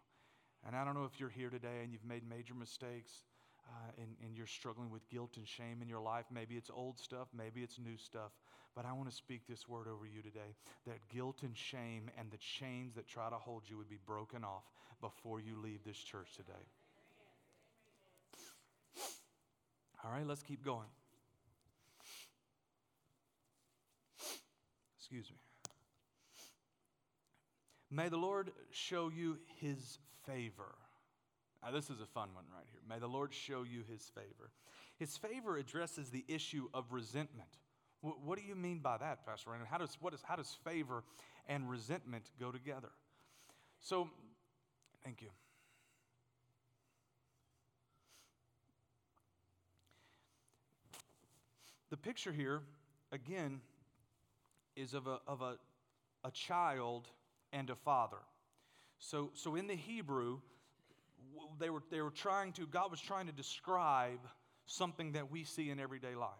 [0.66, 3.22] And I don't know if you're here today and you've made major mistakes
[3.68, 6.24] uh, and, and you're struggling with guilt and shame in your life.
[6.32, 8.32] Maybe it's old stuff, maybe it's new stuff.
[8.74, 10.54] But I want to speak this word over you today
[10.86, 14.44] that guilt and shame and the chains that try to hold you would be broken
[14.44, 14.62] off
[15.00, 16.52] before you leave this church today.
[20.04, 20.86] All right, let's keep going.
[24.96, 25.36] Excuse me.
[27.90, 30.74] May the Lord show you his favor.
[31.62, 32.80] Now, this is a fun one right here.
[32.88, 34.50] May the Lord show you his favor.
[34.96, 37.48] His favor addresses the issue of resentment.
[38.00, 39.66] What do you mean by that, Pastor Randall?
[39.68, 41.02] How does, what is, how does favor
[41.48, 42.90] and resentment go together?
[43.80, 44.08] So,
[45.04, 45.28] thank you.
[51.90, 52.60] The picture here,
[53.10, 53.60] again,
[54.76, 55.56] is of a, of a,
[56.22, 57.08] a child
[57.52, 58.18] and a father.
[59.00, 60.38] So, so in the Hebrew,
[61.58, 64.20] they were, they were trying to, God was trying to describe
[64.66, 66.30] something that we see in everyday life.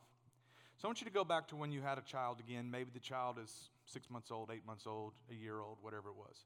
[0.77, 2.71] So I want you to go back to when you had a child again.
[2.71, 6.17] Maybe the child is six months old, eight months old, a year old, whatever it
[6.17, 6.37] was.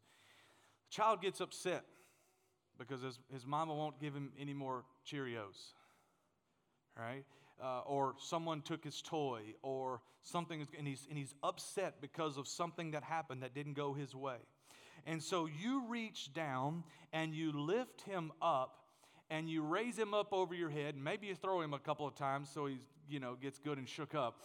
[0.91, 1.85] The child gets upset
[2.79, 5.75] because his, his mama won't give him any more Cheerios,
[6.99, 7.25] right?
[7.63, 12.49] Uh, or someone took his toy, or something, and he's, and he's upset because of
[12.49, 14.39] something that happened that didn't go his way.
[15.07, 18.79] And so you reach down and you lift him up
[19.31, 20.97] and you raise him up over your head.
[20.97, 23.89] Maybe you throw him a couple of times so he, you know, gets good and
[23.89, 24.43] shook up.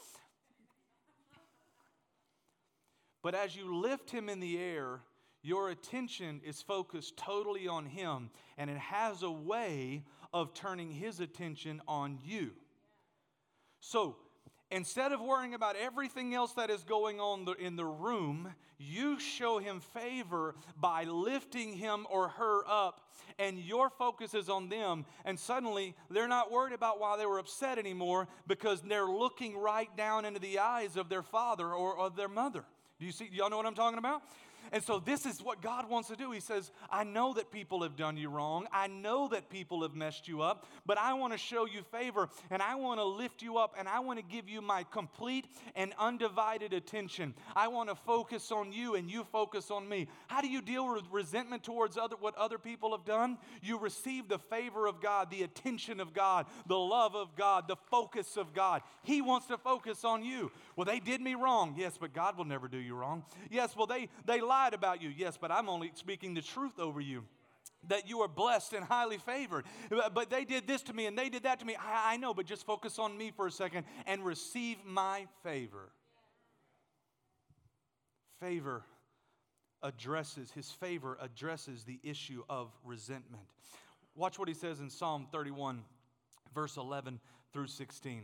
[3.22, 5.02] But as you lift him in the air,
[5.42, 11.20] your attention is focused totally on him, and it has a way of turning his
[11.20, 12.52] attention on you.
[13.80, 14.18] So
[14.70, 19.60] Instead of worrying about everything else that is going on in the room, you show
[19.60, 25.06] him favor by lifting him or her up, and your focus is on them.
[25.24, 29.96] And suddenly, they're not worried about why they were upset anymore because they're looking right
[29.96, 32.66] down into the eyes of their father or of their mother.
[33.00, 33.30] Do you see?
[33.32, 34.22] Y'all know what I'm talking about?
[34.72, 36.32] And so, this is what God wants to do.
[36.32, 38.68] He says, I know that people have done you wrong.
[38.72, 42.30] I know that people have messed you up, but I want to show you favor
[42.50, 45.46] and I want to lift you up and I want to give you my complete
[45.76, 47.34] and undivided attention.
[47.56, 50.08] I want to focus on you and you focus on me.
[50.28, 53.38] How do you deal with resentment towards other, what other people have done?
[53.62, 57.78] You receive the favor of God, the attention of God, the love of God, the
[57.90, 58.82] focus of God.
[59.04, 60.52] He wants to focus on you.
[60.76, 61.76] Well, they did me wrong.
[61.78, 63.24] Yes, but God will never do you wrong.
[63.50, 65.12] Yes, well, they, they lied lied about you.
[65.16, 67.24] Yes, but I'm only speaking the truth over you
[67.90, 69.66] that you are blessed and highly favored.
[70.14, 71.76] But they did this to me and they did that to me.
[71.76, 75.90] I, I, know, but just focus on me for a second and receive my favor.
[78.42, 78.84] Favor
[79.84, 83.44] addresses, his favor addresses the issue of resentment.
[84.16, 85.84] Watch what he says in Psalm 31,
[86.54, 87.20] verse 11
[87.54, 88.24] through 16.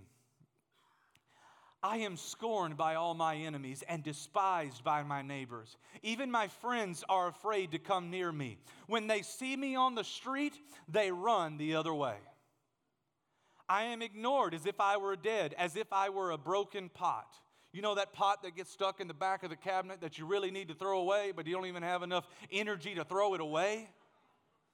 [1.83, 5.75] I am scorned by all my enemies and despised by my neighbors.
[6.01, 8.57] Even my friends are afraid to come near me.
[8.87, 12.15] When they see me on the street, they run the other way.
[13.67, 17.35] I am ignored as if I were dead, as if I were a broken pot.
[17.73, 20.25] You know that pot that gets stuck in the back of the cabinet that you
[20.25, 23.41] really need to throw away, but you don't even have enough energy to throw it
[23.41, 23.89] away?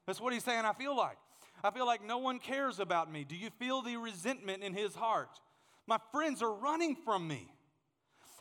[0.05, 1.17] That's what he's saying, I feel like.
[1.63, 3.23] I feel like no one cares about me.
[3.23, 5.39] Do you feel the resentment in his heart?
[5.89, 7.51] My friends are running from me.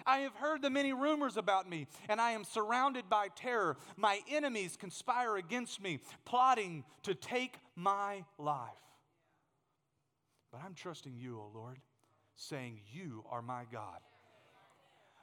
[0.05, 3.79] I have heard the many rumors about me, and I am surrounded by terror.
[3.97, 8.69] My enemies conspire against me, plotting to take my life.
[10.53, 11.79] But I'm trusting you, O Lord,
[12.37, 14.01] saying, You are my God.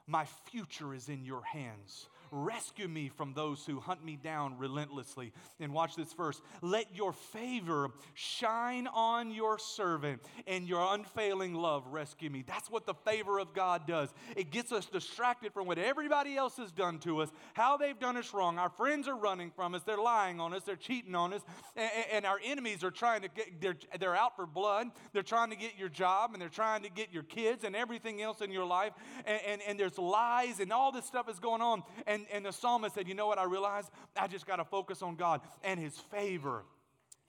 [0.08, 2.08] My future is in your hands.
[2.30, 5.32] Rescue me from those who hunt me down relentlessly.
[5.60, 6.40] And watch this verse.
[6.62, 12.44] Let your favor shine on your servant and your unfailing love rescue me.
[12.46, 14.12] That's what the favor of God does.
[14.36, 18.16] It gets us distracted from what everybody else has done to us, how they've done
[18.16, 18.58] us wrong.
[18.58, 21.42] Our friends are running from us, they're lying on us, they're cheating on us,
[21.74, 24.88] and, and our enemies are trying to get, they're, they're out for blood.
[25.12, 28.22] They're trying to get your job and they're trying to get your kids and everything
[28.22, 28.92] else in your life.
[29.24, 31.82] And, and, and there's lies and all this stuff is going on.
[32.06, 33.38] And and, and the psalmist said, You know what?
[33.38, 36.64] I realized I just got to focus on God, and His favor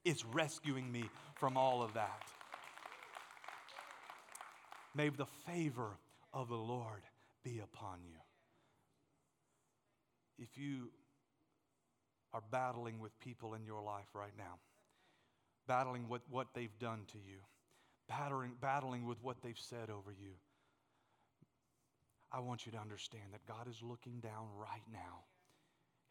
[0.06, 1.04] is rescuing me
[1.36, 2.23] from all of that.
[4.95, 5.89] May the favor
[6.34, 7.02] of the Lord
[7.43, 8.17] be upon you.
[10.39, 10.89] If you
[12.34, 14.60] are battling with people in your life right now,
[15.67, 17.39] battling with what they've done to you,
[18.08, 20.32] battling, battling with what they've said over you,
[22.32, 25.24] I want you to understand that God is looking down right now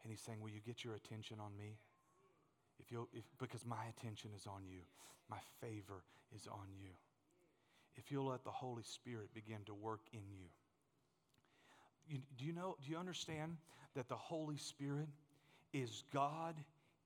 [0.03, 1.77] and He's saying, Will you get your attention on me?
[2.79, 4.79] If you if, because my attention is on you,
[5.29, 6.03] my favor
[6.35, 6.89] is on you.
[7.95, 10.45] If you'll let the Holy Spirit begin to work in you.
[12.07, 13.57] you do you know, do you understand
[13.95, 15.07] that the Holy Spirit
[15.73, 16.55] is God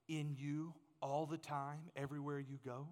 [0.07, 2.87] in you all the time, everywhere you go?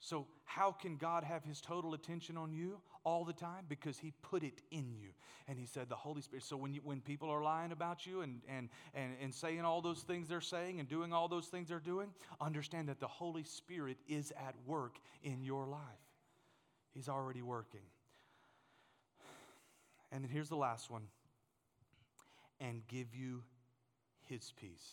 [0.00, 3.64] So, how can God have His total attention on you all the time?
[3.68, 5.08] Because He put it in you.
[5.48, 6.44] And He said, the Holy Spirit.
[6.44, 9.80] So, when, you, when people are lying about you and, and, and, and saying all
[9.80, 12.08] those things they're saying and doing all those things they're doing,
[12.40, 15.80] understand that the Holy Spirit is at work in your life.
[16.92, 17.80] He's already working.
[20.12, 21.02] And then here's the last one
[22.60, 23.42] and give you
[24.28, 24.92] His peace.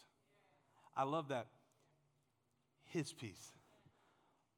[0.95, 1.47] I love that.
[2.85, 3.51] His peace.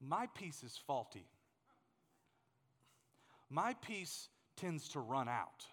[0.01, 1.27] My peace is faulty.
[3.49, 5.65] My peace tends to run out.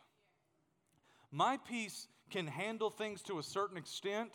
[1.31, 4.33] My peace can handle things to a certain extent,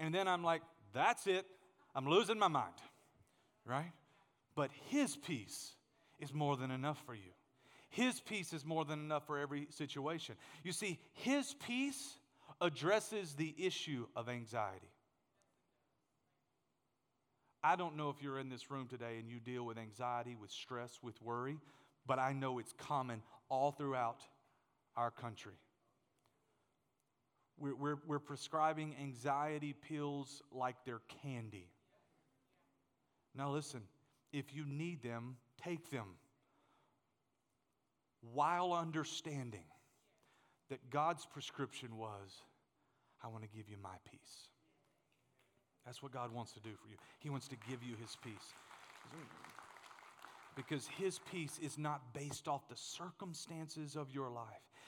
[0.00, 1.46] and then I'm like, that's it.
[1.94, 2.74] I'm losing my mind,
[3.64, 3.92] right?
[4.54, 5.72] But His peace
[6.18, 7.32] is more than enough for you.
[7.90, 10.36] His peace is more than enough for every situation.
[10.62, 12.16] You see, His peace
[12.60, 14.90] addresses the issue of anxiety.
[17.62, 20.50] I don't know if you're in this room today and you deal with anxiety, with
[20.50, 21.58] stress, with worry,
[22.06, 24.22] but I know it's common all throughout
[24.96, 25.54] our country.
[27.58, 31.68] We're, we're, we're prescribing anxiety pills like they're candy.
[33.34, 33.82] Now, listen,
[34.32, 36.06] if you need them, take them
[38.32, 39.64] while understanding
[40.70, 42.42] that God's prescription was,
[43.22, 44.48] I want to give you my peace.
[45.84, 46.96] That's what God wants to do for you.
[47.18, 48.54] He wants to give you His peace.
[50.54, 54.46] Because His peace is not based off the circumstances of your life.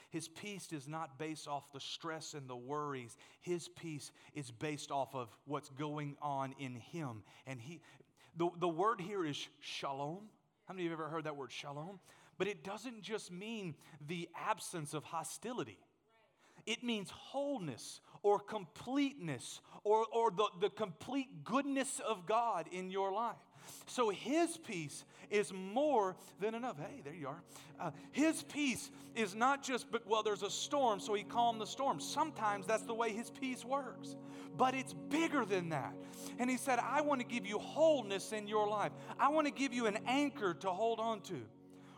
[0.09, 3.15] His peace is not based off the stress and the worries.
[3.41, 7.23] His peace is based off of what's going on in Him.
[7.47, 7.79] And He,
[8.37, 10.19] the, the word here is shalom.
[10.65, 11.99] How many of you have ever heard that word shalom?
[12.37, 13.75] But it doesn't just mean
[14.05, 15.79] the absence of hostility.
[16.65, 23.11] It means wholeness or completeness or, or the, the complete goodness of God in your
[23.11, 23.35] life.
[23.87, 26.77] So his peace is more than enough.
[26.77, 27.41] Hey, there you are.
[27.79, 31.65] Uh, his peace is not just, but well, there's a storm, so he calmed the
[31.65, 31.99] storm.
[31.99, 34.15] Sometimes that's the way his peace works,
[34.57, 35.93] but it's bigger than that.
[36.39, 39.53] And he said, I want to give you wholeness in your life, I want to
[39.53, 41.41] give you an anchor to hold on to.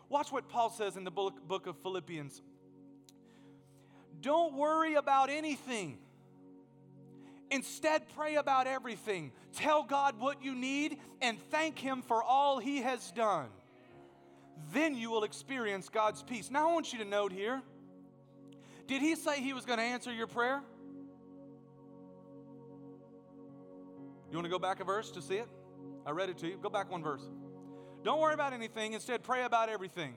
[0.08, 2.42] Watch what Paul says in the book, book of Philippians.
[4.20, 5.98] Don't worry about anything.
[7.50, 9.32] Instead, pray about everything.
[9.54, 13.48] Tell God what you need and thank Him for all He has done.
[14.72, 16.50] Then you will experience God's peace.
[16.50, 17.62] Now, I want you to note here
[18.86, 20.62] did He say He was going to answer your prayer?
[24.30, 25.48] You want to go back a verse to see it?
[26.06, 26.58] I read it to you.
[26.60, 27.22] Go back one verse.
[28.02, 28.92] Don't worry about anything.
[28.92, 30.14] Instead, pray about everything.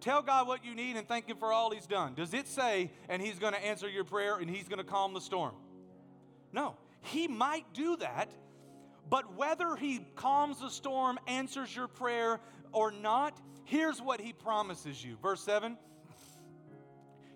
[0.00, 2.14] Tell God what you need and thank Him for all He's done.
[2.14, 5.14] Does it say, and He's going to answer your prayer and He's going to calm
[5.14, 5.54] the storm?
[6.52, 6.76] No.
[7.00, 8.32] He might do that,
[9.08, 12.40] but whether He calms the storm, answers your prayer,
[12.72, 15.16] or not, here's what He promises you.
[15.22, 15.76] Verse 7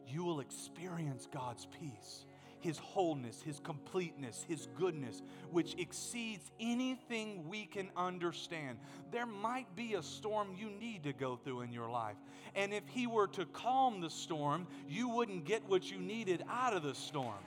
[0.06, 2.26] You will experience God's peace.
[2.60, 8.78] His wholeness, His completeness, His goodness, which exceeds anything we can understand.
[9.10, 12.16] There might be a storm you need to go through in your life.
[12.54, 16.74] And if He were to calm the storm, you wouldn't get what you needed out
[16.74, 17.42] of the storm.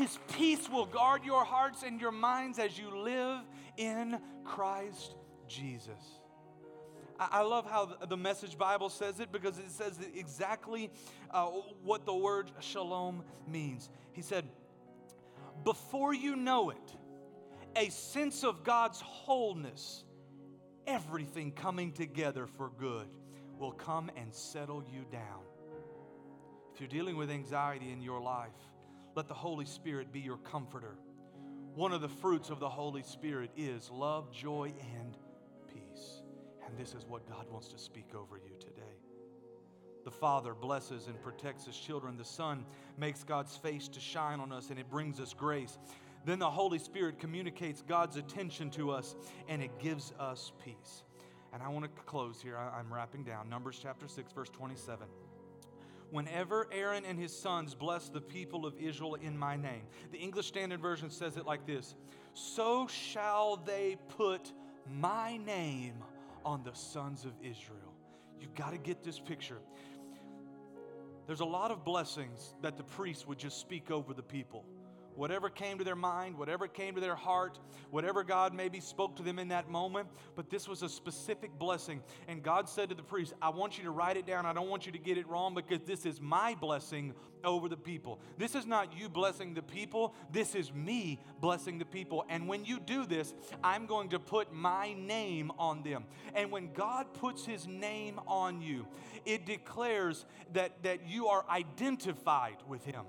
[0.00, 3.40] His peace will guard your hearts and your minds as you live
[3.76, 5.14] in Christ
[5.46, 6.22] Jesus.
[7.18, 10.90] I love how the Message Bible says it because it says exactly
[11.30, 11.48] uh,
[11.84, 13.90] what the word shalom means.
[14.12, 14.46] He said,
[15.64, 16.96] Before you know it,
[17.76, 20.04] a sense of God's wholeness,
[20.86, 23.06] everything coming together for good,
[23.58, 25.42] will come and settle you down.
[26.72, 28.48] If you're dealing with anxiety in your life,
[29.14, 30.96] let the Holy Spirit be your comforter.
[31.74, 35.16] One of the fruits of the Holy Spirit is love, joy, and
[35.72, 36.22] peace.
[36.66, 39.00] and this is what God wants to speak over you today.
[40.04, 42.16] The Father blesses and protects His children.
[42.16, 42.64] The Son
[42.96, 45.78] makes God's face to shine on us and it brings us grace.
[46.24, 49.14] Then the Holy Spirit communicates God's attention to us
[49.48, 51.04] and it gives us peace.
[51.52, 52.56] And I want to close here.
[52.56, 53.48] I'm wrapping down.
[53.48, 55.06] Numbers chapter 6, verse 27
[56.10, 59.82] whenever Aaron and his sons bless the people of Israel in my name.
[60.12, 61.94] The English Standard Version says it like this
[62.34, 64.52] So shall they put
[64.88, 65.94] my name
[66.44, 67.94] on the sons of Israel.
[68.40, 69.58] You've got to get this picture.
[71.26, 74.64] There's a lot of blessings that the priest would just speak over the people
[75.20, 77.58] whatever came to their mind, whatever came to their heart,
[77.90, 80.08] whatever God maybe spoke to them in that moment.
[80.34, 82.00] But this was a specific blessing.
[82.26, 84.46] And God said to the priest, I want you to write it down.
[84.46, 87.12] I don't want you to get it wrong because this is my blessing
[87.44, 88.18] over the people.
[88.38, 92.24] This is not you blessing the people, this is me blessing the people.
[92.30, 96.04] And when you do this, I'm going to put my name on them.
[96.34, 98.86] And when God puts his name on you,
[99.26, 103.04] it declares that, that you are identified with him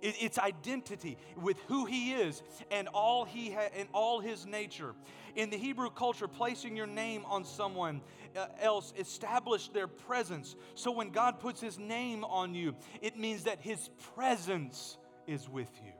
[0.00, 4.94] its identity with who he is and all he ha- and all his nature.
[5.34, 8.00] In the Hebrew culture, placing your name on someone
[8.36, 10.56] uh, else established their presence.
[10.74, 15.70] So when God puts his name on you, it means that his presence is with
[15.84, 15.92] you.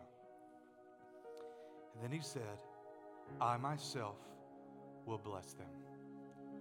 [1.94, 2.42] And then he said,
[3.40, 4.16] I myself
[5.06, 5.66] will bless them.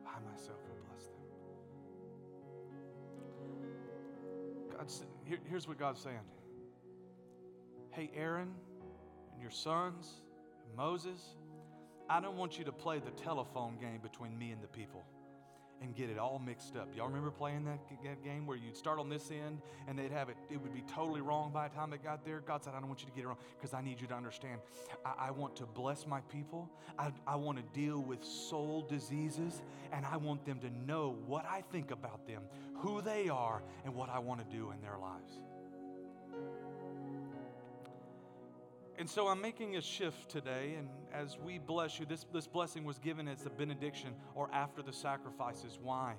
[0.05, 1.13] I myself will bless them.
[4.77, 4.91] God,
[5.25, 6.19] here, here's what God's saying
[7.97, 8.53] hey, Aaron
[9.33, 10.21] and your sons,
[10.63, 11.19] and Moses,
[12.07, 15.03] I don't want you to play the telephone game between me and the people
[15.81, 16.89] and get it all mixed up.
[16.95, 17.79] Y'all remember playing that,
[18.23, 21.21] game where you'd start on this end and they'd have it, it would be totally
[21.21, 22.39] wrong by the time it got there?
[22.39, 24.15] God said, I don't want you to get it wrong because I need you to
[24.15, 24.61] understand.
[25.03, 26.69] I, I, want to bless my people.
[26.99, 31.45] I, I want to deal with soul diseases and I want them to know what
[31.49, 32.43] I think about them,
[32.75, 35.39] who they are, and what I want to do in their lives.
[38.97, 42.83] And so I'm making a shift today, and as we bless you, this, this blessing
[42.83, 45.77] was given as a benediction or after the sacrifices.
[45.79, 46.15] Why?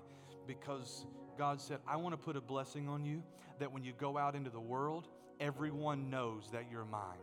[0.46, 1.04] Because
[1.36, 3.24] God said, I want to put a blessing on you
[3.58, 5.08] that when you go out into the world,
[5.40, 7.18] everyone knows that you're mine.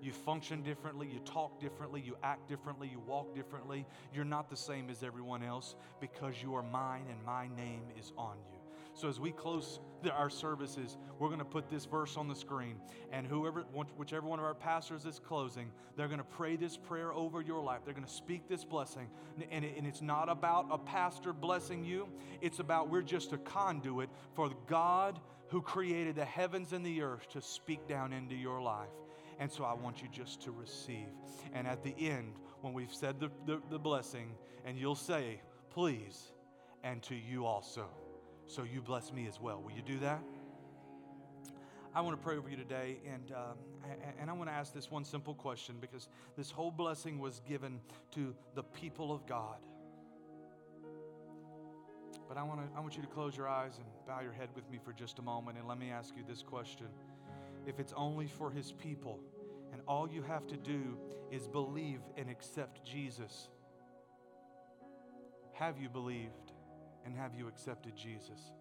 [0.00, 3.86] You function differently, you talk differently, you act differently, you walk differently.
[4.14, 8.12] You're not the same as everyone else because you are mine and my name is
[8.16, 8.59] on you.
[9.00, 9.80] So as we close
[10.12, 12.76] our services, we're going to put this verse on the screen.
[13.10, 13.62] And whoever,
[13.96, 17.62] whichever one of our pastors is closing, they're going to pray this prayer over your
[17.62, 17.80] life.
[17.82, 19.08] They're going to speak this blessing.
[19.50, 22.08] And, and it's not about a pastor blessing you,
[22.42, 27.26] it's about we're just a conduit for God who created the heavens and the earth
[27.30, 28.88] to speak down into your life.
[29.38, 31.08] And so I want you just to receive.
[31.54, 34.34] And at the end, when we've said the, the, the blessing,
[34.66, 35.40] and you'll say,
[35.70, 36.32] please,
[36.84, 37.88] and to you also.
[38.50, 39.62] So you bless me as well.
[39.62, 40.20] Will you do that?
[41.94, 43.56] I want to pray over you today, and, um,
[44.20, 47.78] and I want to ask this one simple question because this whole blessing was given
[48.16, 49.58] to the people of God.
[52.28, 54.48] But I want, to, I want you to close your eyes and bow your head
[54.56, 56.88] with me for just a moment, and let me ask you this question.
[57.68, 59.20] If it's only for His people,
[59.72, 60.98] and all you have to do
[61.30, 63.48] is believe and accept Jesus,
[65.52, 66.49] have you believed?
[67.04, 68.52] And have you accepted Jesus?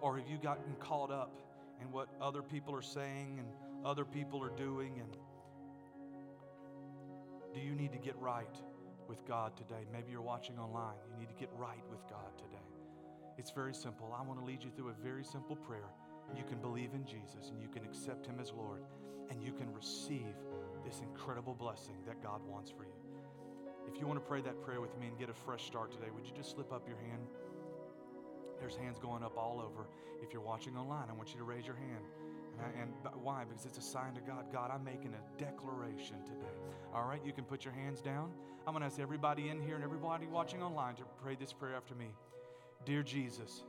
[0.00, 1.40] Or have you gotten caught up
[1.80, 3.48] in what other people are saying and
[3.84, 5.00] other people are doing?
[5.00, 5.16] And
[7.54, 8.56] do you need to get right
[9.08, 9.86] with God today?
[9.92, 10.96] Maybe you're watching online.
[11.12, 12.62] You need to get right with God today.
[13.38, 14.14] It's very simple.
[14.18, 15.90] I want to lead you through a very simple prayer.
[16.36, 18.82] You can believe in Jesus and you can accept Him as Lord
[19.30, 20.34] and you can receive
[20.84, 23.01] this incredible blessing that God wants for you.
[23.92, 26.06] If you want to pray that prayer with me and get a fresh start today,
[26.14, 27.26] would you just slip up your hand?
[28.58, 29.86] There's hands going up all over.
[30.22, 32.04] If you're watching online, I want you to raise your hand.
[32.56, 33.44] And, I, and why?
[33.44, 34.46] Because it's a sign to God.
[34.52, 36.54] God, I'm making a declaration today.
[36.94, 38.30] All right, you can put your hands down.
[38.66, 41.74] I'm going to ask everybody in here and everybody watching online to pray this prayer
[41.74, 42.14] after me.
[42.86, 43.64] Dear Jesus,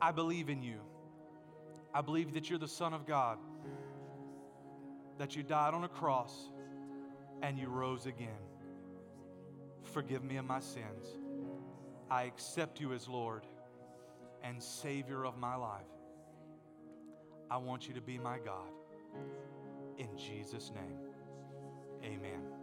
[0.00, 0.78] I believe in you.
[1.92, 3.38] I believe that you're the Son of God,
[5.18, 6.32] that you died on a cross
[7.42, 8.49] and you rose again.
[9.84, 11.06] Forgive me of my sins.
[12.10, 13.46] I accept you as Lord
[14.42, 15.82] and Savior of my life.
[17.50, 18.70] I want you to be my God.
[19.98, 20.98] In Jesus' name,
[22.04, 22.59] amen.